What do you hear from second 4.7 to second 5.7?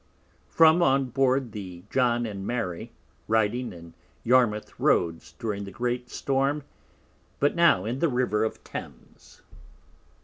Roads during the